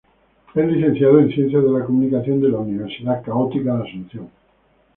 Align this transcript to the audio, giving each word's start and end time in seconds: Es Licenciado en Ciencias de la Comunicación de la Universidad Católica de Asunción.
Es 0.55 0.65
Licenciado 0.65 1.19
en 1.19 1.29
Ciencias 1.31 1.61
de 1.63 1.71
la 1.71 1.85
Comunicación 1.85 2.41
de 2.41 2.49
la 2.49 2.57
Universidad 2.57 3.21
Católica 3.23 3.75
de 3.77 3.83
Asunción. 3.87 4.29